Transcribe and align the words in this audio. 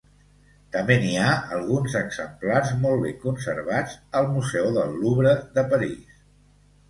També 0.75 0.95
n'hi 1.01 1.09
ha 1.23 1.33
alguns 1.57 1.97
exemplars 1.99 2.71
molt 2.85 3.03
ben 3.05 3.19
conservats 3.25 3.93
al 4.21 4.29
Museu 4.37 4.71
del 4.79 4.95
Louvre 5.03 5.35
de 5.59 5.65
París. 5.75 6.19